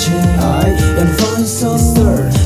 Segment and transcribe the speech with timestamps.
[0.00, 0.14] 情，
[0.96, 1.78] 让你放松。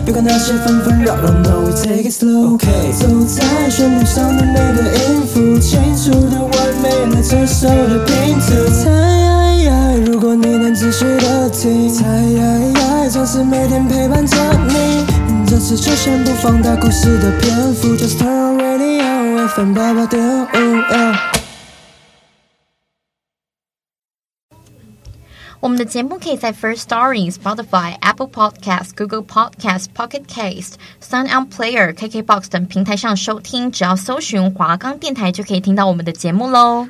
[0.05, 2.59] 别管那些纷纷扰扰，No we take it slow。
[2.59, 8.49] 走在旋律上的每个音符，清楚的完美了这首的拼图。
[8.83, 14.37] 猜，如果你能仔细的听，猜，总是每天陪伴着
[14.69, 15.07] 你。
[15.47, 21.34] 这次就先不放大故事的篇幅，Just turn on radio FM 八八点五。
[25.65, 36.87] 我们的节目可以在 First Story、Spotify、Apple Podcasts、Google Podcasts、Pocket Cast、Sound On Player、KKBox 等平台上收听，只要搜寻华冈电台就可以听到我们的节目喽。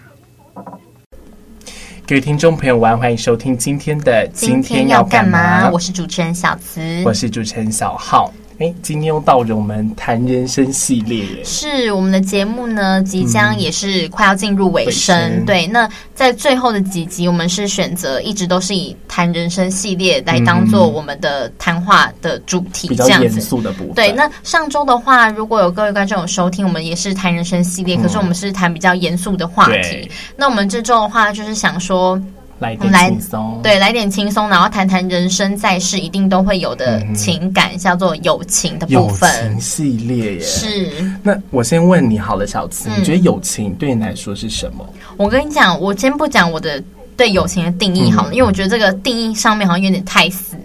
[2.05, 5.71] 各位听众朋友，晚欢迎收听今天的今天要干嘛？
[5.71, 8.35] 我是主持人小慈，我是主持人小浩。
[8.59, 15.17] 哎，今天又到了我们谈人生系列耶，是我们的节目呢，即将也是快要进入尾声。
[15.17, 23.27] 嗯、尾声对，那在最后的几集，我们是选择一直都是以谈人生系列来当做我们的谈话的主题，这样子。
[23.27, 23.95] 比较严肃的部分。
[23.95, 29.73] 对，那上周的话，如果有各位观众有收听，我们也是谈人生系列，嗯、可是我们是谈比较严肃的话题。
[29.73, 32.21] 对那我们这周的话，就是想说。
[32.61, 39.29] 来点轻松，对，来点轻松，然后谈谈人生在世一定都会有的情感，嗯、叫做友情的部分。
[39.29, 40.91] 友情系列耶，是。
[41.23, 44.89] 那我先问你好了，小慈，嗯、你觉得友情对你来说是什么？
[45.17, 46.83] 我跟你讲，我先不讲我的
[47.17, 50.57] 对友情的定义好了，嗯、因为我觉得这个定义上面好像有点太死。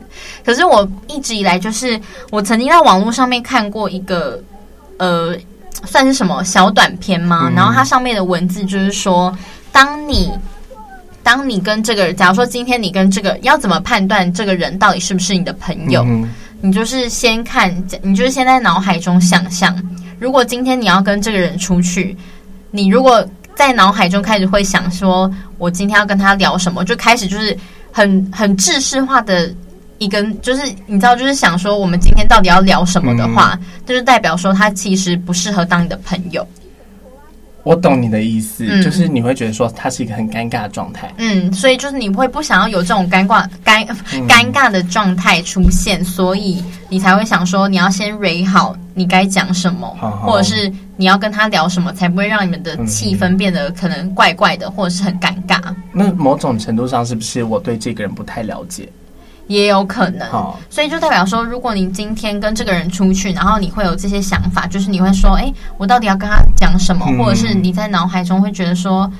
[0.45, 4.41] 可是我一直以来就是，我曾经在网络上面看过一个，
[4.97, 5.35] 呃，
[5.85, 7.47] 算是什么小短片吗？
[7.49, 9.35] 嗯、然后它上面的文字就是说，
[9.71, 10.31] 当你。
[11.23, 16.03] 当你跟这个人，假如说今天你跟这个要怎么判断这个人到底是不是你的朋友？
[16.07, 16.27] 嗯、
[16.61, 19.75] 你就是先看，你就是先在脑海中想象，
[20.19, 22.17] 如果今天你要跟这个人出去，
[22.71, 23.25] 你如果
[23.55, 27.55] 在脑海中开始会想说，我今天要跟他聊什么，就开始就是
[27.91, 29.53] 很很制式化的
[29.97, 36.47] 一个，就是你知道，就是想说我们今天到底要聊什么的话，嗯、就是代表说他其实不适合当你的朋友。
[37.64, 43.86] 我懂你的意思，嗯、就是你会觉得说他是一个很尴尬的状态，嗯，所以就是你会不想要有这种尴尬、尴
[44.27, 50.27] 尴尬的状态出现，嗯、所以你才会想说你要先 ready 好你该讲什么，好好。
[50.27, 55.59] 或者是你要跟他聊什么，才不会让你们的气氛变得可能怪怪的，或者是很尴尬。
[55.91, 58.87] 那某种程度上，是不是我对这个人不太了解？
[59.49, 60.30] 也有可能，
[60.70, 67.04] 所以就代表说，如果你今天跟这个人出去，然后你会有这些想法，就是你会说，哎，我到底要跟他讲什么？
[67.17, 69.11] 或者是你在脑海中会觉得说，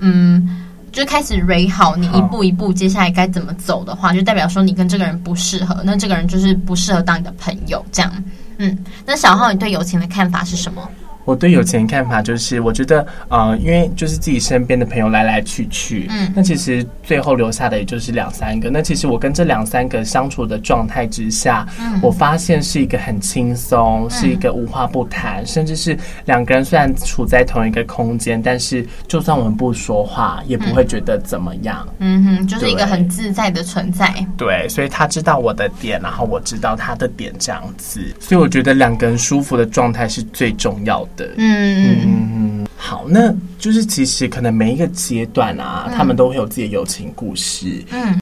[0.00, 8.24] 嗯，就开始 ready 好你一步一步接下来该怎么走的话，就代表说你跟这个人不适合，那这个人就是不适合当你的朋友，这样。
[8.58, 8.76] 嗯，
[9.06, 10.86] 那小浩，你对友情的看法是什么？
[11.24, 18.70] 我对友情的看法就是，我觉得，呃，因为就是自己身边的朋友来来去去，嗯，那其实最后留下的也就是两三个。
[18.70, 31.86] 那其实我跟这两三个相处的状态之下，嗯，我发现是一个很轻松，是一个无话不谈，嗯，甚至是两个人虽然处在同一个空间，但是就算我们不说话，也不会觉得怎么样。
[31.98, 34.12] 嗯哼，就是一个很自在的存在。
[34.36, 38.00] 对，所以他知道我的点，然后我知道他的点，这样子。
[38.18, 41.19] 所以我觉得两个人舒服的状态是最重要的。
[41.36, 42.30] 嗯嗯
[42.62, 47.84] 嗯，好，那就是其实可能每一个阶段啊，嗯、他们都会有自己的友情故事。
[47.92, 48.18] 嗯，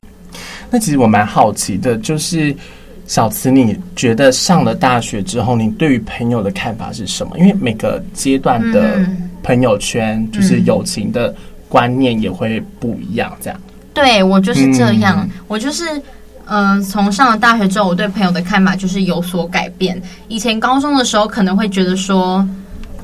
[0.71, 2.55] 那其实我蛮好奇的，就是
[3.07, 7.39] 小慈，你觉得上了大学之后，你对于朋友的看法是什么？
[7.39, 8.99] 因为每个阶段的
[9.43, 11.35] 朋友圈，嗯、就是友情的
[11.69, 13.37] 观念也会不一样。
[13.41, 13.61] 这样，
[13.95, 15.85] 对我就是这样，嗯、我就是。
[16.51, 20.01] 嗯，从上了大学之后，我对朋友的看法就是有所改变。
[20.29, 22.43] 以前高中的时候，可能会觉得说，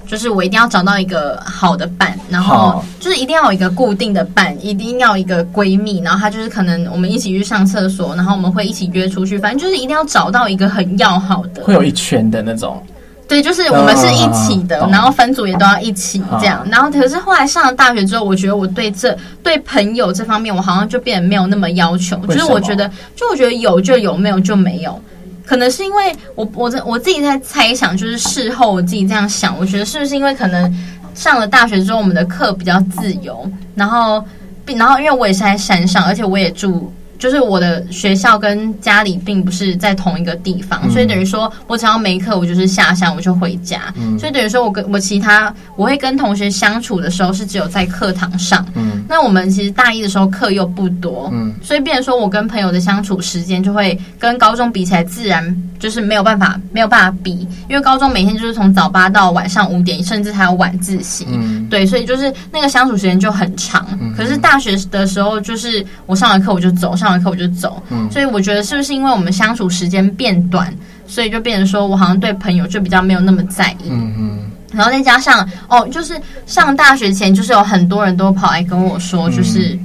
[0.06, 12.82] 就是我一定要找到一个好的伴，然后就是一定要有一个固定的伴，一定要一个闺蜜，然后她就是可能我们一起去上厕所，然后我们会一起约出去，反正就是一定要找到一个很要好的，会有一圈的那种。
[13.26, 16.62] 对，就是我们是一起的，然后分组也都要一起这样。
[16.70, 22.18] 然后可是后来上了大学之后，我觉得我对这对朋友这方面，我好像就变得没有那么要求。
[22.26, 22.86] 就是我觉得，
[23.16, 25.00] 就我觉得有就有，没有就没有。
[25.44, 30.72] 可能是因为我我我自己在猜想，就是事后我自己这样想，我觉得是不是因为可能
[31.14, 34.24] 上了大学之后，我们的课比较自由，然后
[34.66, 36.92] 然后因为我也是在山上，而且我也住。
[37.24, 43.80] 就是我的学校跟家里并不是在同一个地方，嗯、所以等于说我只要没课，我就是下山我就回家。
[43.96, 48.62] 嗯、所以等于说我跟我其他我会跟同学相处的时候是只有在课堂上。
[48.74, 55.42] 嗯，那我们其实大一的时候课又不多，嗯，所以变成说我跟朋友的相处时间就会跟高中比起来，自然
[55.78, 61.26] 就是没有办法没有办法比，因为高中每天就是从早八到晚上五点，甚至还有晚自习。
[61.30, 63.86] 嗯，对，所以就是那个相处时间就很长。
[63.98, 67.13] 嗯、可是大学的时候，就是我上了课我就走上。
[67.14, 67.82] 完课我就走。
[67.90, 70.72] 嗯，所以我觉得是不是因为我们相处时间变短，
[71.06, 73.88] 所以就变成说我好像对朋友就比较没有那么在意。
[73.90, 74.38] 嗯嗯。
[74.72, 79.78] 然后再加上哦，就是上大学前，就是有很多人都跑来跟我说，就是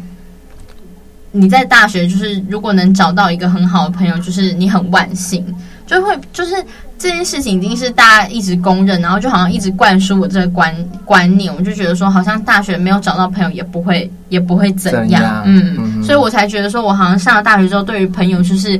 [1.31, 5.45] 你在大学，就是如果能找到一个很好的朋友，就是你很万幸，
[5.85, 6.55] 就会就是。
[7.01, 18.77] 这件事情已经是大家一直公认，然后就好像一直灌输我这个观观念，我就觉得说，好像大学没有找到朋友也不会也不会怎样，怎样嗯，嗯，所以我才觉得说，我好像上了大学之后，对于朋友就是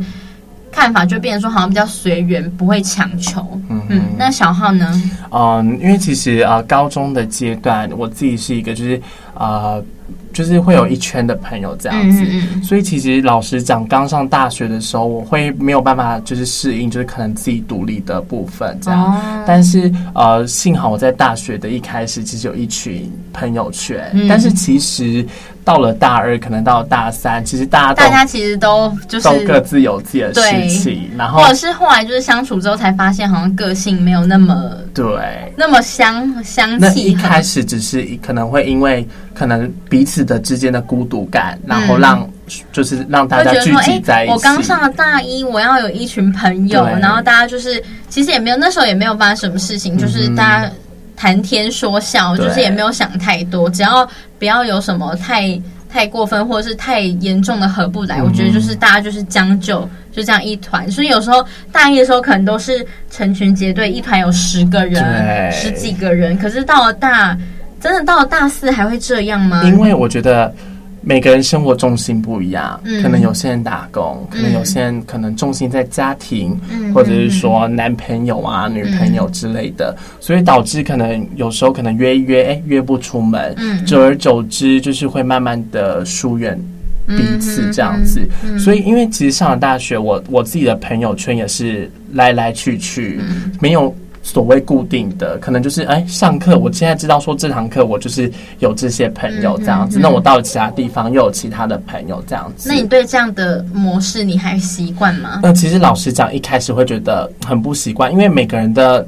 [0.70, 3.40] 看法就变成说，好像比较随缘，不会强求。
[3.70, 5.02] 嗯，嗯，那小浩呢？
[5.32, 9.02] 嗯，因为其实啊、呃，高中的阶段，我自己是一个就是
[9.34, 9.48] 啊。
[9.80, 9.84] 呃
[10.32, 19.16] 就是会有一圈的朋友这样子，嗯、所以其实老实讲，刚上大学的时候，我会没有办法就是适应，就是可能自己独立的部分这样。
[19.16, 25.26] 哦、但是呃，幸好我在大学的一开始其实有一群朋友圈，嗯、但是其实。
[25.70, 35.06] 到了大二，可能到大三，其实大家大家其实都就是都各自有自己的事情，然后或者是后来就是相处之后才发现，好像个性没有那么对
[35.56, 36.78] 那么相相契。
[36.80, 42.32] 那一开始只是可能会因为可能彼此的之间的孤独感，然后让、嗯、
[42.72, 44.34] 就是让大家聚集在一起。
[44.34, 47.80] 我刚上了大一，我要有一群朋友，然后大家就是
[48.10, 50.72] 其实也没有那时候也没有发生什么事情，就是大家。
[51.20, 55.62] 谈天说笑，就是也没有想太多，只要不要有什么太
[55.92, 59.82] 太过分或者是太严重的合不来，嗯、我觉得就是大家就是将就，
[60.14, 60.90] 就这样一团。
[60.90, 67.38] 所以有时候大一的时候可能都是成群结队，一团有十个人、十几个人，可是到了大，
[67.82, 69.62] 真的到了大四还会这样吗？
[69.66, 70.56] 因为我觉得。
[71.02, 86.60] 每个人生活重心不一样，嗯、可能有些人打工，嗯、可能有些人可能重心在家庭，嗯、或者是说男朋友啊、嗯、女朋友之类的，嗯、所以导致可能有时候可能约一约，哎，约不出门，嗯、久而久之就是会慢慢的疏远
[87.08, 88.20] 彼此这样子。
[88.44, 93.96] 嗯嗯嗯、所以，因为其实上了大学，我我自己的朋友圈也是来来去去，嗯、没有。
[94.32, 102.70] 所谓固定的，可能就是哎，上课我现在知道说这堂课我就是有这些朋友这样子，嗯嗯嗯、那我到了其他地方又有其他的朋友这样子。
[102.70, 105.40] 那你对这样的模式你还习惯吗？
[105.42, 109.06] 那其实老实讲，一开始会觉得很不习惯，因为每个人的。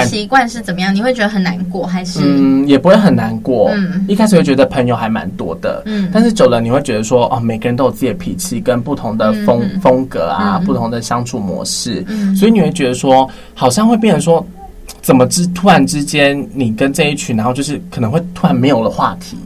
[0.00, 0.94] 不习惯是怎么样？
[0.94, 3.70] 你会觉得很难过，还是嗯，也不会很难过。
[3.74, 14.44] 嗯，一开始会觉得朋友还蛮多的，嗯，但是久了你会觉得说，哦，每个人都有自己的脾气跟不同的风、嗯、风格啊，嗯、不同的相处模式，嗯，所以你会觉得说，好像会变成说，
[15.00, 19.36] 怎么之突然之间，你跟这一群，然后就是可能会突然没有了话题。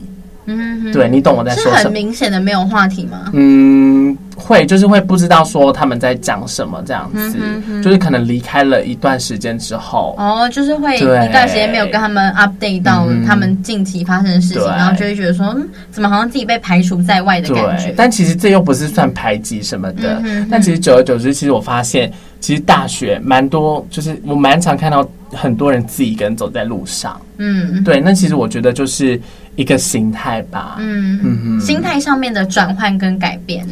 [0.49, 1.77] 嗯，对，你懂我在说什么？
[1.79, 3.29] 是很明显的没有话题吗？
[3.33, 17.93] 嗯，会，就是会不知道说他们在讲什么这样子，嗯、哼哼就是可能离开了一段时间之后，哦，就是会一段时间没有跟他们 update 到他们近期发生的事情，嗯、然后就会觉得说，嗯，怎么好像自己被排除在外的感觉？
[17.97, 29.19] 但其实这又不是算排挤什么的，嗯、哼哼但其实久而久之，其实我发现，其实大学蛮多，就是我蛮常看到很多人自己一个人走在路上，嗯，对，那其实我觉得就是。
[29.57, 33.67] 一个心态吧，嗯嗯哼，心态上面的转换跟改变，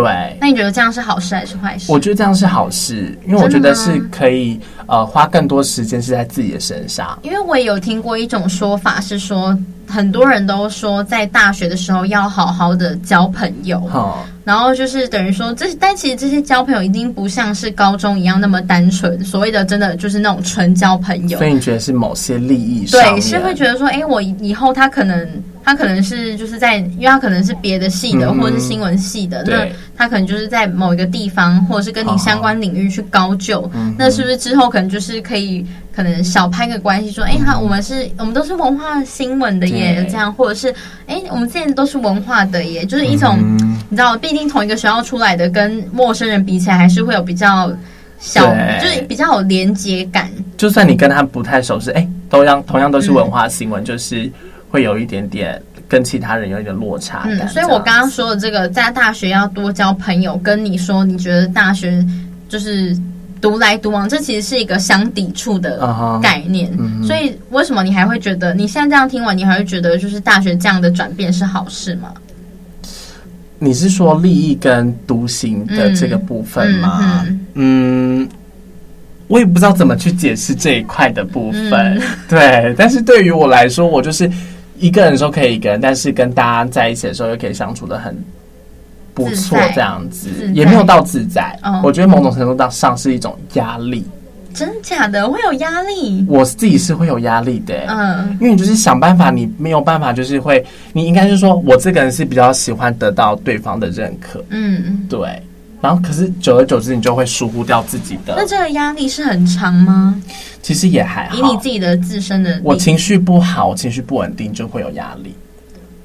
[0.00, 0.36] 对。
[0.40, 1.92] 那你觉得这样是好事还是坏事？
[1.92, 7.18] 我觉得这样是好事，因为我觉得是可以呃花更多时间是在自己的身上。
[7.22, 9.56] 因为我也有听过一种说法是说，
[9.86, 13.80] 很多人都说在大学的时候要好好的交朋友。
[13.86, 14.26] 好。
[14.44, 21.38] 然后就是等于说，这但其实这些交朋友已经不像是高中一样那么单纯，所谓的真的就是那种纯交朋友。
[21.38, 23.00] 所以你觉得是某些利益上？
[23.00, 25.26] 对，是会觉得说，哎，我以后他可能
[25.64, 29.66] 他可能是就是在，因为他可能是别的系的，嗯、或者是新闻系的，那
[29.96, 40.74] 他可能就是在某一个地方，或者是跟你相关领域去高就，哦、那是不是之后可能就是可以可能小拍个关系，说，哎，他我们是我们都是文化新闻的耶，这样，或者是
[41.06, 43.38] 哎，我们之前都是文化的耶，就是一种。
[43.40, 43.70] 嗯。
[43.90, 47.70] 你知道，毕竟同一个学校出来的，跟陌生人比起来，还是会有比较
[48.18, 50.28] 小，就是比较有连接感。
[50.56, 54.28] 就算你跟他不太熟悉，哎，都样同样都是文化新闻，嗯、就是
[54.74, 57.38] 会有一点点跟其他人有一点落差感。
[57.42, 62.04] 嗯，所以我刚刚说的这个，在大学要多交朋友，跟你说你觉得大学
[62.48, 62.92] 就是
[63.40, 65.78] 独来独往，这其实是一个相抵触的
[66.20, 66.68] 概念。
[66.76, 72.12] Uh 所以为什么你还会觉得，你现在这样听完，你还会觉得就是大学这样的转变是好事吗？
[73.60, 77.24] 你是说利益跟独行的这个部分吗？
[77.28, 78.28] 嗯，嗯，嗯，
[79.28, 81.96] 我也不知道怎么去解释这一块的部分。
[81.96, 84.28] 嗯、对，但是对于我来说，我就是
[84.78, 88.16] 一个人的时候可以一个人，但是跟大家在一起的时候又可以相处的很
[89.14, 91.58] 不错，这样子也没有到自在。
[91.62, 94.04] 哦、我觉得某种程度上是一种压力。
[94.52, 96.24] 真假的会有压力？
[96.28, 105.42] 我自己是会有压力的，嗯，因为你就是想办法，你没有办法，就是会，你应该是说，我这个人是比较喜欢得到对方的认可，嗯，对。
[105.84, 108.34] 然后，可是久而久之，你就会疏忽掉自己的。
[108.38, 110.18] 那这个压力是很长吗？
[110.62, 111.36] 其实也还好。
[111.36, 115.34] 以你自己的自身的，我情绪不好，我情绪不稳定，就会有压力。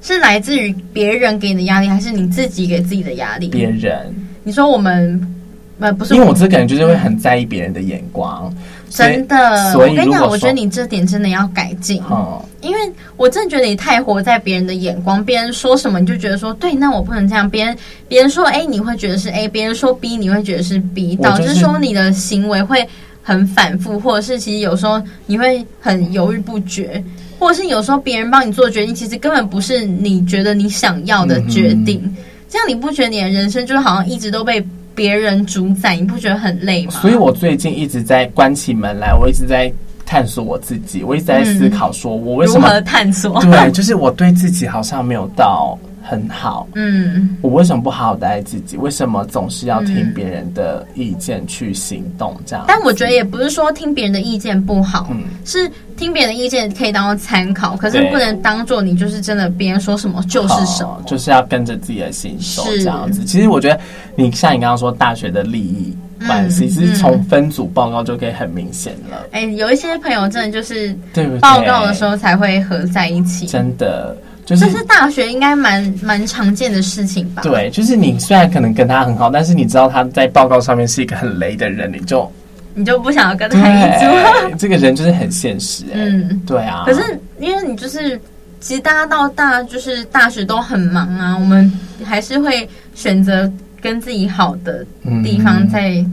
[0.01, 3.47] 是来自于别人给你的压力，还是你自己给自己的压力？
[3.47, 4.13] 别人。
[4.43, 5.35] 你说我们，
[5.79, 8.53] 呃，不是，因为我这个人就是会很在意别人的眼光。
[8.89, 12.01] 真的，我跟你讲，我觉得你这点真的要改进。
[12.03, 12.79] 哦，因为
[13.15, 17.47] 我真的觉得你太活在别人的眼光，别人说什么你就觉得说对，那我不能这样。
[17.49, 17.77] 别人
[18.07, 22.87] 别人说 A，你会觉得是 A；别人说 B，你会觉得是 B，导致说你的行为会
[23.21, 27.01] 很反复，或者是其实有时候你会很犹豫不决，
[27.37, 32.01] 或者是有时候别人帮你做决定，其实根本不是你觉得你想要的决定。
[32.03, 32.15] 嗯、
[32.49, 34.65] 这样你不觉得你的人生就是好像一直都被
[34.99, 36.91] 别人主宰，你不觉得很累吗？
[36.91, 39.71] 所以我最近一直在关起门来，我一直在
[40.05, 43.41] 探索我自己，我一直在思考，说我为什么、嗯、探索？
[43.43, 45.79] 对，就是我对自己好像没有到。
[46.09, 48.75] 很好，嗯，我为什么不好好的爱自己？
[48.77, 52.35] 为什么总是要听别人的意见去行动？
[52.47, 63.23] 这样，但我觉得也不是说听别人的意见不好，嗯，是听别人的意见可以当做参考，可是不能当做你就是真的，别人说什么就是什么，就是要跟着自己的心走这样子。
[63.23, 63.79] 其实我觉得，
[64.15, 69.27] 你像你刚刚说大学的利益关系，其实从分组报告就可以很明显了。
[69.31, 71.27] 哎，有一些朋友真的就是对？
[71.37, 74.17] 报告的时候才会合在一起，真的。
[74.49, 77.43] 就是、这是大学应该蛮蛮常见的事情吧？
[77.43, 82.31] 对，就是你虽然可能跟他很好，但是你知道他在报告上面是一个很雷的人，你就
[82.73, 84.57] 你就不想要跟他一组。
[84.57, 86.83] 这个人就是很现实、欸，嗯，对啊。
[86.85, 88.19] 可是因为你就是，
[88.59, 91.71] 其实大家到大就是大学都很忙啊，我们
[92.03, 94.83] 还是会选择跟自己好的
[95.23, 96.03] 地方在。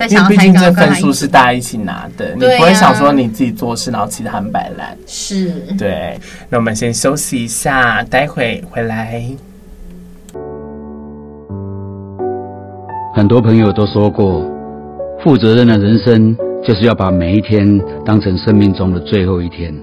[0.00, 4.96] 嗯因为毕竟这分数是大家一起拿的，你不会想说你自己做事，然后其他人摆烂。
[5.06, 6.18] 是，对。
[6.48, 9.22] 那我们先休息一下，待会回来。
[13.14, 14.42] 很多朋友都说过，
[15.22, 19.74] 负责任的人生就是要把每一天当成生命中的最后一天，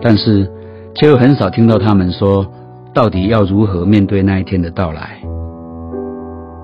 [0.00, 0.50] 但是
[0.94, 2.46] 却又很少听到他们说，
[2.94, 5.18] 到底要如何面对那一天的到来。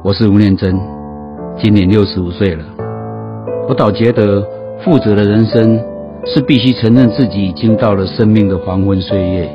[0.02, 0.99] 我是吴念真。
[1.58, 2.64] 今年六十五岁了，
[3.68, 4.42] 我倒觉得
[4.82, 5.78] 负责的人生
[6.24, 9.50] 是必须承认自己已经到了生命的黄昏岁月，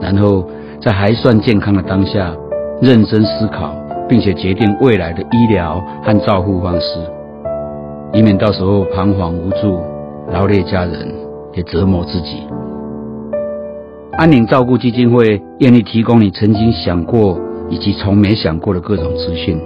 [0.00, 0.44] 然后
[0.82, 2.34] 在还算健康的当下，
[2.82, 3.74] 认真思考，
[4.08, 6.98] 并且决定未来的医疗和照护方式，
[8.12, 9.80] 以免到时候彷徨无助，
[10.30, 11.08] 劳累家人，
[11.54, 12.46] 也折磨自己。
[14.18, 19.58] 安宁照顾基金会愿意提供你曾经想过以及从没想过的各种资讯。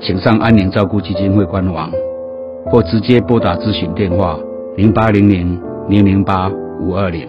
[0.00, 1.90] 请上安宁照顾基金会官网，
[2.66, 4.38] 或直接拨打咨询电话
[4.76, 7.26] 零八零零零零八五二零。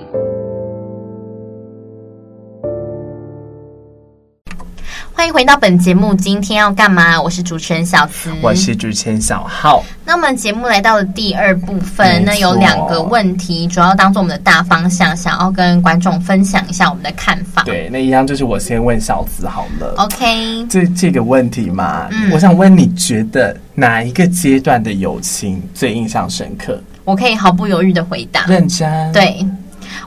[5.36, 7.22] 回到本节目，今天要干嘛？
[7.22, 9.84] 我是主持人小慈，我是主持人小浩。
[10.06, 17.64] 那我们节目来到了第二部分，那有两个问题，主要当做我们的大方向，想要跟观众分享一下我们的看法。
[17.64, 19.96] 对，那一样就是我先问小慈好了。
[19.98, 26.82] OK，这这个问题嘛，嗯，我想问你觉得哪一个阶段的友情最印象深刻？
[27.04, 29.12] 我可以毫不犹豫的回答，认真。
[29.12, 29.46] 对。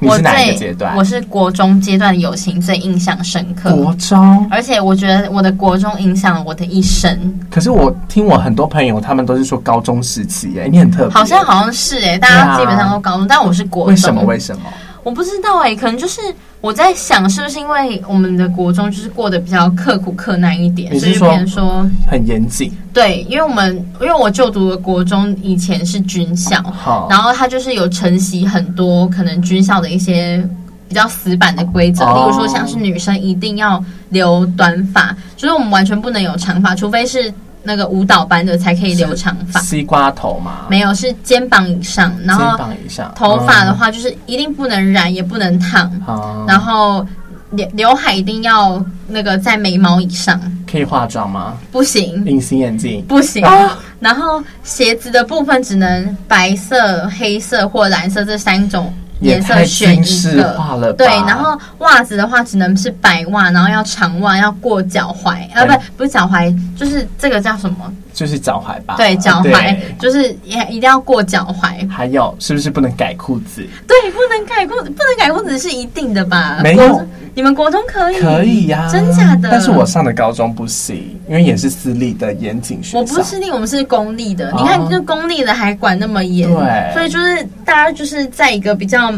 [0.00, 0.96] 你是哪一个阶段？
[0.96, 3.74] 我是国中阶段的友情最印象深刻。
[3.74, 7.38] 国中，而且我觉得我的国中影响了我的一生。
[7.50, 11.10] 可是我听我很多朋友，他们都是说高中时期，哎，你很特别。
[11.14, 13.90] 好像好像是哎，大家基本上都高中，但我是国中。
[13.90, 14.22] 为什么？
[14.22, 14.62] 为什么？
[15.08, 16.20] 我不知道哎，可能就是。
[16.60, 22.72] 我在想，是不是因为我们的国中就是过得比较刻苦克难一点，所以别人说很严谨。
[22.92, 30.44] 对，因为我们因为我就读的国中以前是军校，哦、然后他就是有承袭很多可能军校的一些
[30.88, 37.32] 比较死板的规则，哦、例如说像是女生一定要留短发，就是我们完全不能有长发，除非是。
[37.68, 40.64] 那个舞蹈班的才可以留长发，西瓜头吗？
[40.70, 42.18] 没有，是肩膀以上。
[42.24, 45.92] 然后肩膀以上，头发的话就是一定不能染，也不能烫。
[46.08, 47.06] 嗯、然后
[47.50, 50.40] 刘刘海一定要那个在眉毛以上。
[50.66, 51.58] 可以化妆吗？
[51.70, 52.24] 不行。
[52.24, 53.44] 隐形眼镜不行。
[53.44, 58.90] 啊、然后鞋子的部分只能白色、黑色或蓝色这三种。
[59.20, 60.02] 颜色选一
[60.36, 67.92] 个，对，然后袜子的话只能是白袜，然后要长袜，要过脚踝，啊，不，不是脚踝，就是这个叫什么？
[68.12, 68.96] 就是脚踝吧？
[68.96, 71.88] 对，脚踝，就是也一定要过脚踝。
[71.88, 73.66] 还有，是不是不能改裤子？
[73.86, 76.60] 对，不能改裤子，不能改裤子是一定的吧？
[76.62, 78.20] 没有，你们国中可以？
[78.20, 79.48] 可以呀、啊，真假的？
[79.50, 82.98] 但是我上的高中不行，因为也是私立的严谨学校。
[82.98, 84.50] 我不是私立，我们是公立的。
[84.50, 89.12] 哦、你看，就公立的还管那么严，对，所以就是大家就是在一个比较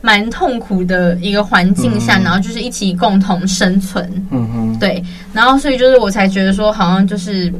[0.00, 4.10] 蛮痛苦的一个环境下，嗯、然后就是一起共同生存。
[4.30, 7.52] 嗯哼，对，然后所以就是我才觉得说，好像就是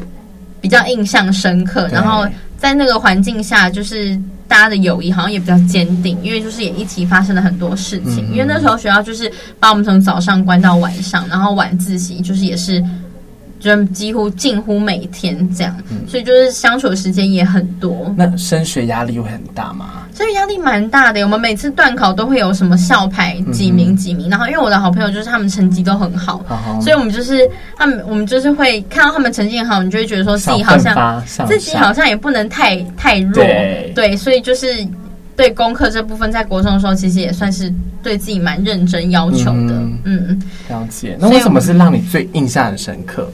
[0.60, 1.88] 比较印象深刻。
[1.88, 4.18] 然后在那个环境下，就是。
[4.48, 8.25] 大家的友谊好像也比较坚定，因为就是也一起发生了很多事情。
[8.30, 12.80] 嗯、因为那时候学校就是把我们从早上关到晚上，然后晚自习就是也是。
[13.58, 18.14] 就几乎近乎每天这样，嗯、所以就是相处的时间也很多。
[18.16, 20.04] 那升学压力会很大吗？
[20.14, 21.22] 升学压力蛮大的。
[21.22, 34.86] 我们每次段考都会有什么校排几名几名，嗯、然后因为我的好朋友就是他们成绩都很好，嗯、所以我们就是他们，我们就是会看到他们成绩很好，你就会觉得说自己好像自己好像也不能太太弱，对，对，所以就是
[35.34, 37.72] 对功课这部分，在国中的时候其实也算是
[38.02, 39.75] 对自己蛮认真要求的。
[39.75, 41.16] 嗯，嗯了解。
[41.20, 43.30] 那为什么是让你最印象很深刻？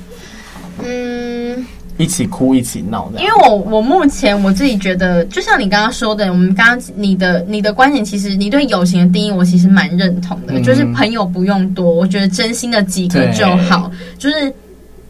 [0.81, 1.67] 嗯，
[1.99, 3.21] 一起哭一起闹的。
[3.21, 10.55] 因为我我目前我自己觉得，就像你刚刚说的，我们刚刚你的你的观点，其实你对友情的定义，我其实蛮认同的。
[10.55, 13.91] 嗯、就是朋友不用多，我觉得真心的几个就好。
[14.19, 14.53] 就是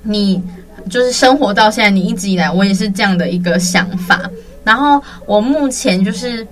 [0.03, 0.43] 你
[0.91, 4.29] 就是生活到现在，你一直以来我也是这样的一个想法。
[4.65, 6.47] 然后我目前就是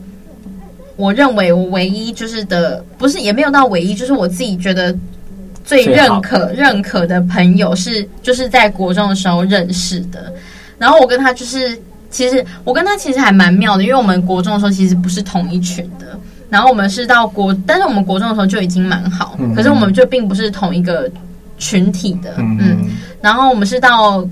[0.96, 4.96] 我认为我唯一就是的，不是也没有到唯一，就是我自己觉得。
[5.70, 10.32] 最认可认可的朋友是就是在国中的时候认识的，
[10.78, 21.08] 然后我跟他就是其实我跟他其实还蛮妙的，因为我们国中的时候其实不是同一群的，然后我们是到国，但是我们国中的时候就已经蛮好，可是我们就并不是同一个
[21.56, 22.90] 群体的，嗯，
[23.22, 24.26] 然后我们是到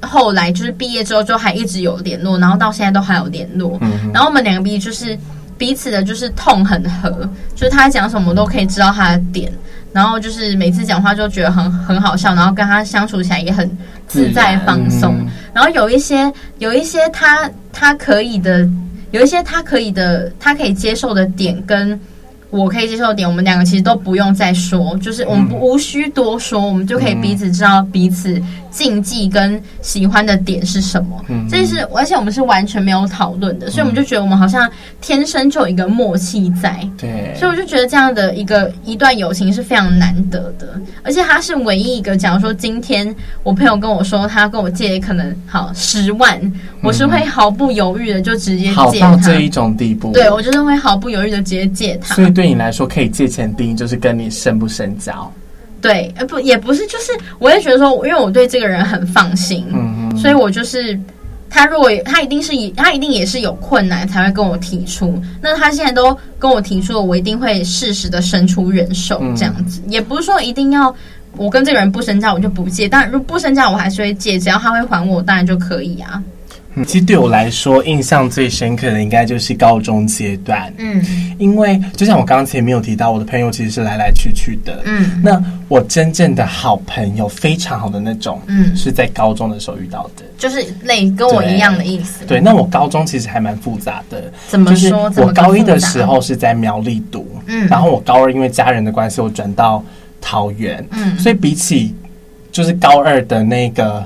[0.00, 3.78] 后来就是毕业之后就还一直有联络，然后到现在都还有联络，
[4.10, 5.18] 然后我们两个毕业就是
[5.58, 9.52] 彼此的就是痛很合，就是他讲什么都可以知道他的点。
[9.92, 13.68] 然后就是每次讲话就觉得很很好笑，然后跟他相处起来也很
[14.06, 15.16] 自在放松。
[15.20, 18.68] 嗯、然后有一些有一些他他可以的，
[19.10, 21.98] 有一些他可以的，他可以接受的点跟。
[22.50, 31.22] 我可以接受的点，我们两个其实都不用再说，就是我们无需多说，嗯、我们就可以彼此知道彼此禁忌跟喜欢的点是什么。
[31.28, 34.70] 嗯，这是而且我们是完全没有讨论的，嗯、所以我们就觉得我们好像
[35.00, 36.80] 天生就有一个默契在。
[36.96, 48.82] 对，所以我就觉得这样的一个一段友情是非常难得的，而且他是唯一一个，假如说今天我朋友跟我说他跟我借可能好十万，嗯、我是会毫不犹豫的就直接借他。
[48.84, 52.14] 好到这一种地步，对，我就是会毫不犹豫的直接借他。
[52.38, 55.28] 对你来说，可以借钱定义就是跟你深不深交。
[55.80, 60.96] 对，呃，不，也不是，就是我也觉得说，因为我对这个人很放心，嗯嗯，所以我就是
[61.50, 65.20] 他，如果他一定是以他一定也是有困难才会跟我提出。
[65.42, 70.94] 那他现在都跟我提出了，我一定会适时的伸出援手，这样子，嗯、也不是说一定要
[71.36, 76.22] 我跟这个人不深交我就不借，但如果不深交我还是会借，只要他会还我，当然就可以啊。
[76.84, 80.72] 其实对我来说，印象最深刻的应该就是高中阶段。
[80.78, 81.04] 嗯，
[81.38, 84.80] 因为就像我刚刚前面有提到，我的朋友其实是来来去去的。
[84.84, 92.20] 嗯，那我真正的好朋友，非常好的那种，嗯，是在高中的时候遇到的，就是类跟我一样的意思。
[92.20, 94.32] 对，对，那我高中其实还蛮复杂的。
[94.48, 95.12] 怎么说？
[95.16, 99.84] 我高一的时候是在苗栗读，嗯，然后我高二因为家人的关系，我转到
[100.20, 101.94] 桃园，嗯，所以比起
[102.52, 104.04] 就是高二的那个。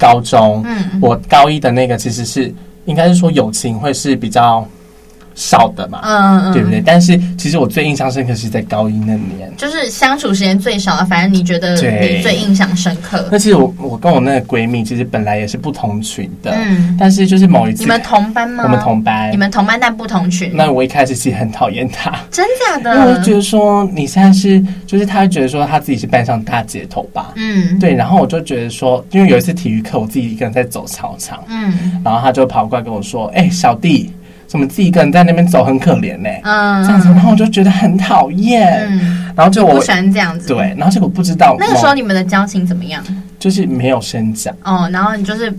[0.00, 2.52] 高中，嗯，我高一的那个其实是，
[2.86, 4.66] 应该是说友情会是比较。
[5.34, 6.82] 少的嘛，嗯嗯，对不对？
[6.84, 11.04] 但是其实我最印象深刻是在高一那年，就是相处时间最少的。
[11.06, 13.28] 反正你觉得你最印象深刻？
[13.30, 18.64] 那其实我我跟我那个闺蜜其实本来也是不同群的，嗯，但是就是某一次你们同班吗？
[18.64, 20.50] 我们同班，你们同班但不同群。
[20.54, 22.94] 那我一开始其实很讨厌她，真假的？
[22.94, 27.94] 因为我就觉得说你现在是，就是她觉得说她自己是班上大姐头吧，嗯，对。
[27.94, 34.12] 然后我就觉得说，因为有一次体育课，我自己一个人在走操场，嗯，然后她就跑过来跟我说：“哎，小弟。”
[34.50, 36.28] 怎么自己一个人在那边走很可怜呢？
[36.42, 38.84] 嗯，这样子，然后我就觉得很讨厌。
[38.90, 40.48] 嗯，然后就我不喜欢这样子。
[40.48, 43.00] 对，然后结果不知道那个时候你们的交情怎么样？
[43.38, 44.50] 就是没有深交。
[44.64, 45.56] 哦，然后你就是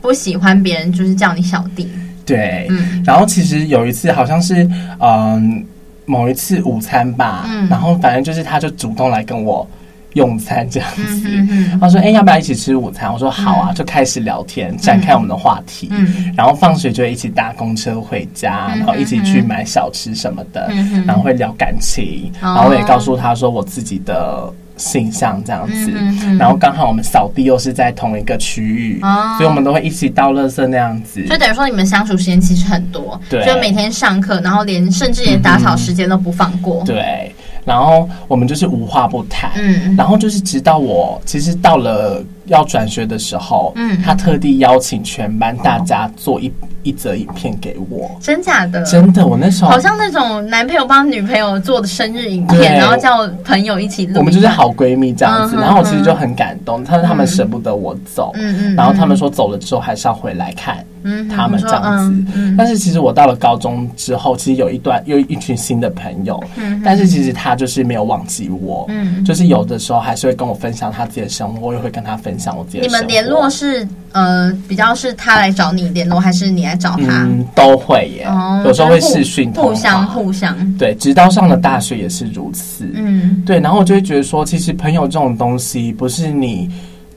[0.00, 1.86] 不喜欢别人就是叫你小弟。
[2.24, 3.02] 对，嗯。
[3.04, 4.66] 然后其实有一次好像是
[5.00, 5.62] 嗯
[6.06, 9.68] 某一次午餐吧，嗯，然后反正就是他就主动来跟我。
[10.14, 13.68] 用餐这样子，他说：“哎、欸，要不要一起吃午餐？”我说：“好啊。
[13.70, 15.88] 嗯”就开始聊天，展开我们的话题。
[15.92, 20.68] 嗯、然后放学就一起搭公车回家，然后一起去买小吃什么的。
[21.06, 25.92] 然后会聊感情，然后我也告诉他说我自己的形象这样子。
[26.38, 29.00] 然后刚好我们扫地又是在同一个区域，
[29.36, 31.24] 所以我们都会一起倒垃圾那样子。
[31.26, 36.82] 就等于说你们相处时间其实很多，对，就每天上课，然后连甚至连打扫时间都不放过。
[36.84, 37.32] 对。
[37.64, 48.82] 然后我们就是无话不谈，嗯，然后就是直到我其实到了要转学的时候，嗯，他特地邀请全班大家做一一则影片给我，真假的？
[48.84, 60.84] 真的，我那时候好像那种男朋友帮女朋友做的生日影片，然后叫朋友一起录，我们就是好闺蜜这样子，然后我其实就很感动，他说他们舍不得我走，嗯嗯，然后他们说走了之后还是要回来看。
[61.02, 72.86] 嗯，他们这样子，但是其实我到了高中之后，其实有一段又一群新的朋友，嗯，但是其实他就是没有忘记我，嗯，就是有的时候还是会跟我分享他自己的生活，我也会跟他分享我自己的。
[72.86, 77.24] 你们联络是呃比较是他来找你联络，还是你来找他？
[77.24, 78.26] 嗯，都会耶，
[78.64, 86.70] 有时候会视讯，互相互相，对，直到上了大学也是如此，嗯，对，然后我就会觉得说，其实朋友这种东西不是你。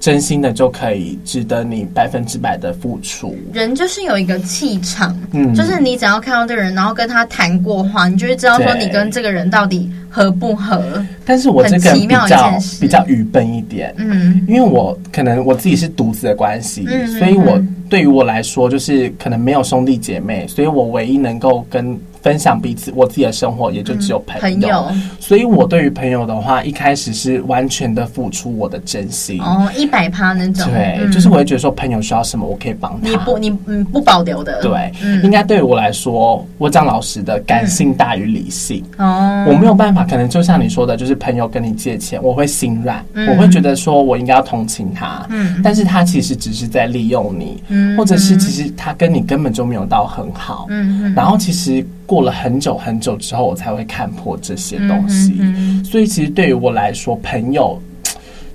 [0.04, 3.34] 真心的就可以值得你百分之百的付出。
[3.54, 10.84] 人就是有一个气场，嗯，就是你只要看到这个人，然后跟他谈过话，你就会知道说你跟这个人到底合不合。
[11.24, 17.58] 但是我这个比较比较愚笨一点，嗯，因为我可能我自己是独子的关系，嗯，所以我
[17.90, 21.98] 对于我来说就是可能没有兄弟姐妹，所以我唯一能够跟。
[22.24, 24.48] 分享彼此我自己的生活，也就只有朋友。
[24.48, 24.86] 嗯、朋友，
[25.20, 30.66] 所以我对于朋友的话，一开始是完全的付出我的真心哦，一百趴那种。
[30.72, 33.10] 对，嗯、就是我会觉得说，朋友需要什么，我可以帮他。
[33.10, 34.62] 你不，你嗯不保留的。
[34.62, 38.82] 对，嗯、应该对于我来说，我讲老实的，感性大于理性。
[38.98, 45.26] 哦、嗯，我没有办法，可能就像你说的，就是朋友跟你借钱，我会心软，嗯、我会觉得说我应该要同情他。
[45.30, 50.68] 嗯，但是他其实只是在利用你，嗯，或者是其实他跟你根本就没有到很好。
[50.70, 51.86] 嗯，然后其实。
[52.06, 55.38] 过了很久很久之后，我才会看破这些东西。
[55.40, 57.82] 嗯嗯、所以，其实对于我来说，朋友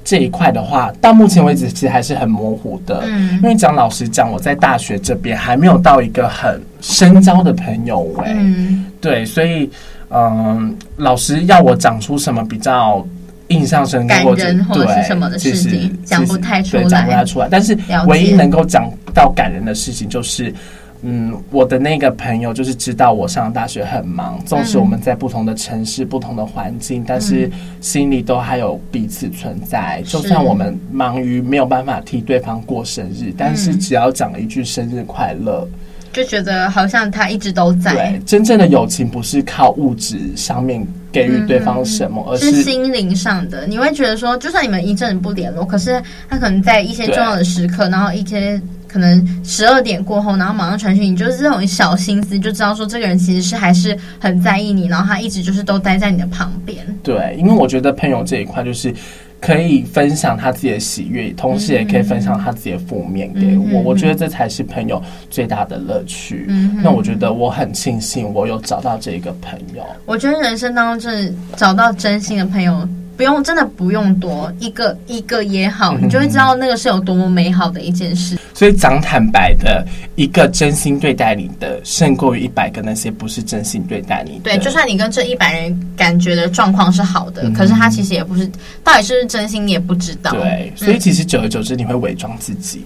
[0.05, 3.03] 这一块的话，到目前为止其实还是很模糊的。
[3.07, 8.35] 嗯、因为讲老实讲，我在大学这边还没有到一个很深交的朋友哎、欸。
[8.39, 9.71] 嗯、对，所以，
[10.11, 13.07] 嗯，老师要我讲出什么比较
[13.49, 17.49] 印象深刻或者对什么的事情，讲不太出来，讲不太出来。
[17.51, 20.55] 但是，唯一能够讲到感人的事情就是。
[21.03, 27.49] 嗯，我的那个朋友就是知道我上大学很忙，纵使我们在不同的城市、嗯、不同的环境，但是
[27.81, 30.01] 心里都还有彼此存在。
[30.01, 35.69] 嗯、就算我们忙于没有办法替对方过生日，是但是只要讲一句生日快乐，
[36.13, 37.95] 就觉得好像他一直都在。
[37.95, 43.69] 对，真正的友情不是靠物质上面给予对方什么，嗯、而是，是心灵上的。
[43.69, 48.61] 你会觉得说，就算你们一阵子不联络，可是他可能在一些重要的时刻，然后一些。
[48.89, 56.79] 可能十二点过后，然后马上传讯你，就是这种小心思，就知道说这个人其实是还是很在意你，然后他一直就是都待在你的旁边。
[57.03, 58.93] 对，因为我觉得朋友这一块就是
[59.41, 63.81] 可以分享他自己的喜悦，同时也可以分享他自己的负面给我。
[63.81, 66.47] 嗯、我觉得这才是朋友最大的乐趣。
[66.49, 69.85] 嗯，那我觉得我很庆幸我有找到这个朋友。
[70.07, 72.89] 我觉得人生当中就是找到真心的朋友。
[73.19, 78.39] 不用，真的不用多，一个一个也好，你就会知道那个是有多么美好的一件事。
[78.55, 84.45] 所以讲坦白的，一个真心对待你的，胜过于一百个那些不是真心对待你的。
[84.45, 88.49] 对，就算你跟这一百人感觉的状况是好的，嗯、可是他其实也不是，
[88.85, 90.31] 到底是不是真心你也不知道。
[90.31, 92.85] 对，所以其实久而久之，你会伪装自己。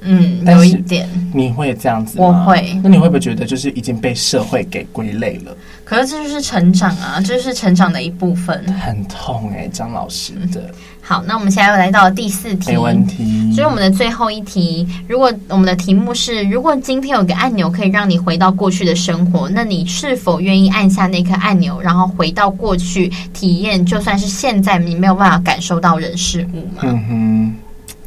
[0.00, 1.08] 嗯，有一点。
[1.34, 2.26] 你会这样子吗？
[2.26, 2.80] 我会。
[2.84, 5.56] 那你会不会觉得就是已经被社会给归类了？
[5.88, 8.62] 可是这就是成长啊，这就是成长的一部分。
[8.74, 10.74] 很痛哎、欸，张老师的、嗯。
[11.00, 13.50] 好，那我们现在又来到了第四题，没问题。
[13.54, 23.82] 所以我们的最后一题，如果我们的题目是：如果今天有个按钮可以让你回到过去的生活，那你是否愿意按下那颗按钮，然后回到过去体验？
[23.86, 26.82] 就算是现在你没有办法感受到人事物吗？
[26.82, 27.56] 嗯哼。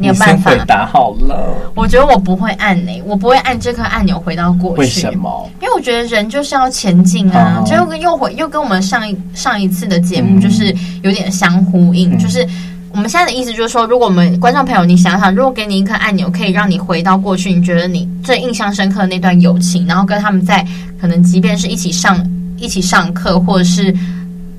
[0.02, 1.56] 你有办法回答好了。
[1.76, 4.82] 我觉得我不会按呢、欸，我不会按这颗按钮回到过去。
[4.82, 5.50] 为什么？
[5.62, 12.16] 因为我觉得人就是要前进啊，就又跟又回又跟我们上一上一次的节目就是有点相呼应。
[12.16, 12.46] 嗯、就是
[12.92, 20.66] 我们现在的意思就是说，如果我们观众朋友，你想想，如果给你一颗按钮，可以让你回到过去，你觉得你最印象深刻的那段友情，然后跟他们在
[21.00, 22.20] 可能即便是一起上
[22.58, 23.96] 一起上课，或者是。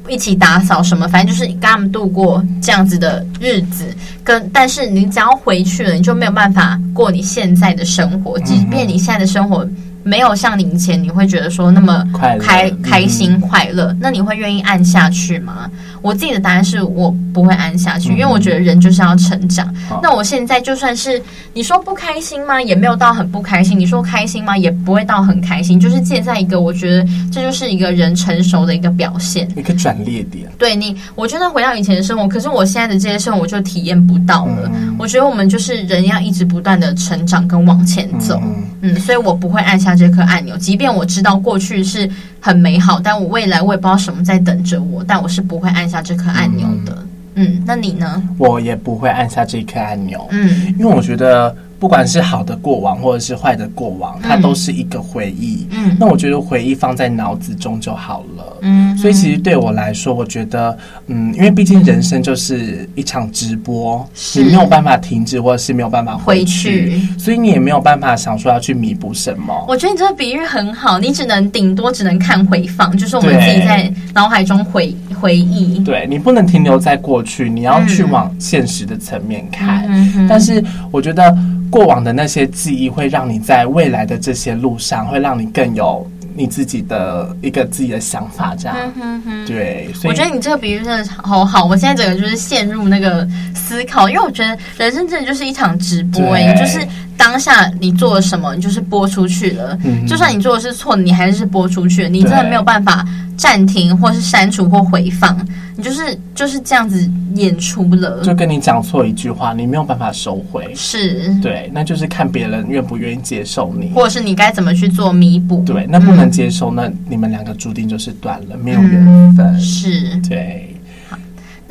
[0.09, 3.95] 一起打扫什么，反正就是跟他们度过这样子的日子。
[4.25, 8.39] 跟但是你只要回去了，你就没有办法过你现在的生活。
[8.41, 9.67] 即便你现在的生活
[10.03, 15.71] 没有像你以前，你会觉得说那么开开，开心快乐，那你会愿意按下去吗？
[16.01, 19.73] 我自己的答案是我不会按下去，因为我觉得人就是要成长。
[19.91, 21.23] 嗯、那我现在就算是
[21.55, 22.61] 你说不开心吗？
[22.61, 23.79] 也没有到很不开心。
[23.79, 24.57] 你说开心吗？
[24.57, 25.79] 也不会到很开心。
[25.79, 30.51] 就是介在一个，我觉得这就是一个人成熟的一个表现，一个转捩点。
[30.59, 34.69] 对你，我觉得回到以前的生活，可是我现在的这些生活我就体验不到了。
[34.75, 38.41] 嗯、我觉得我们就是人要一直不断的成长跟往前走。
[38.43, 40.57] 嗯，嗯，所以我不会按下下这颗按钮。
[40.57, 42.09] 即便我知道过去是
[42.41, 46.97] 很美好，但我未来我也不知道什么在等着我，但我是不会按下这颗按钮的。
[47.35, 48.23] 嗯，嗯，那你呢？
[48.39, 50.27] 我也不会按下这颗按钮。
[50.31, 51.55] 嗯，因为我觉得。
[51.83, 55.67] 不管是好的过往，或者是坏的过往，它都是一个回忆。
[55.73, 58.57] 嗯，那我觉得回忆放在脑子中就好了。
[58.61, 69.53] 嗯，所以其实对我来说，我觉得，嗯，因为毕竟人生就是一场直播，你没有办法停止，或者是没有办法回去，回去，所以你也没有办法想说要去弥补什么。
[69.67, 75.79] 我觉得你这个比喻很好，你只能顶多只能看回放，就是我们自己在脑海中回回忆。
[75.79, 79.87] 对，你不能停留在过去，你要去往现实的层面看。
[79.89, 81.35] 嗯，但是我觉得。
[81.73, 88.77] 过往的那些记忆会让你在未来的这些路上，会让你更有你自己的一个自己的想法，这样。
[88.77, 91.65] 嗯哼哼，对，我觉得你这个比喻真的好好。
[91.65, 99.79] 我现在整个就是陷入那个思考，因为我觉得人生真的就是一场直播，哎，就是当下你做了什么，你就是播出去了。
[99.85, 103.05] 嗯，就算你做的是错的，你还是播出去了，你真的没有办法
[103.37, 105.37] 暂停，或是删除或回放。
[105.77, 115.63] 你就是就是这样子演出了，就跟你讲错一句话，你没有办法收回，是对，那就是看别人愿不愿意接受你，或者是你该怎么去做弥补。
[115.65, 119.47] 对，那不能接受，嗯、那你们两个注定就是断了，没有缘分。
[119.47, 120.72] 嗯、是，对。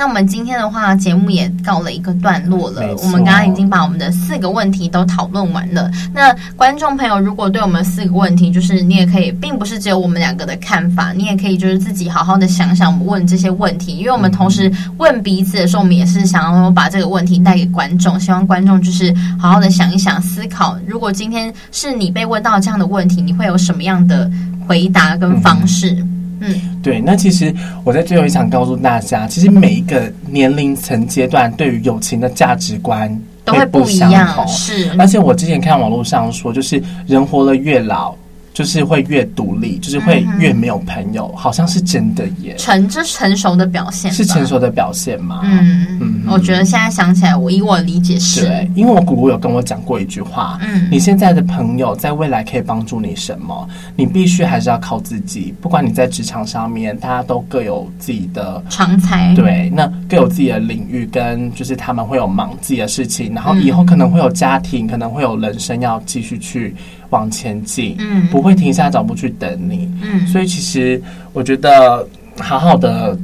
[0.02, 2.82] 那我们今天的话，节目也告了一个段落了。
[3.04, 5.92] 我们刚刚已经把我们的四个问题都讨论完了。
[6.12, 13.96] 那观众朋友，如果对我们四个问题，就是你也可以，并不是只有我们两个的看法，你也可以就是自己好好的想想我们问这些问题。
[13.96, 24.28] 因为我们同时问彼此的时候，我们也是想要把这个问题带给观众，希望观众就是好好的想一想，思考，如果今天是你被问到这样的问题，你会有什么样的
[24.68, 25.92] 回答跟方式？
[25.92, 26.11] 嗯
[26.42, 34.92] 嗯，对，那其实我在最后也想告诉大家，其实每一个年龄层阶段对于友情的价值观都会不一样，是。
[34.98, 38.14] 而且我之前看网络上说，就是人活得越老。
[38.54, 42.56] 就是会越独立，就是会越没有朋友，嗯、好像是真的耶。
[42.58, 45.40] 成，这成熟的表现是成熟的表现吗？
[45.44, 53.68] 嗯嗯，我觉得现在想起来，我以我的理解是，对，因为我姑姑有跟我讲过一句话，嗯，你现在的朋友在未来可以帮助你什么？
[53.96, 55.54] 你必须还是要靠自己。
[55.62, 66.76] 不管你在职场上面，大家都各有自己的长才，对，那各有自己的领域，跟就是他们会有忙自己的事情，然后以后可能会有家庭，可能会有人生要继续去。
[67.12, 72.06] 往前进，嗯，不会停下脚步去等你，嗯，所以其实我觉得
[72.40, 73.18] 好好的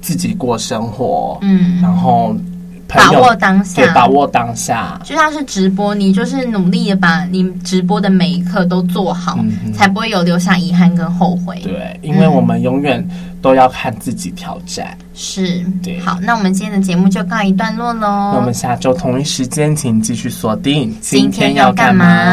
[0.00, 2.36] 自己过生活，嗯，然后
[2.86, 11.60] 把握当下，对，把握当下，就像是直播，你就是努力的把你直播的每一刻都做好，嗯，才不会有留下遗憾跟后悔。
[11.62, 13.06] 对，因为我们永远
[13.40, 14.96] 都要看自己挑战。
[15.16, 16.00] 是，对。
[16.00, 18.32] 好，那我们今天的节目就告一段落喽。
[18.32, 20.92] 那我们下周同一时间，请继续锁定。
[21.00, 22.32] 今天要干嘛？